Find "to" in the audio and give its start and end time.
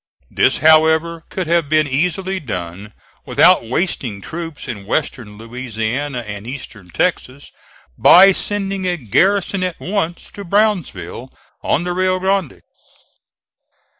10.31-10.43